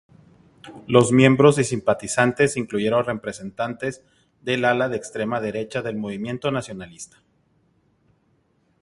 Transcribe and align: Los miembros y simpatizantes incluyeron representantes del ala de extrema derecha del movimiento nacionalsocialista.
Los 0.87 1.11
miembros 1.11 1.59
y 1.59 1.63
simpatizantes 1.63 2.57
incluyeron 2.57 3.05
representantes 3.05 4.03
del 4.41 4.65
ala 4.65 4.89
de 4.89 4.97
extrema 4.97 5.39
derecha 5.39 5.83
del 5.83 5.95
movimiento 5.95 6.49
nacionalsocialista. 6.49 7.17